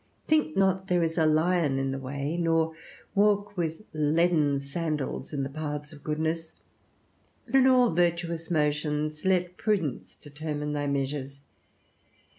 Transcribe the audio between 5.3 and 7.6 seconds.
in the paths of goodness; but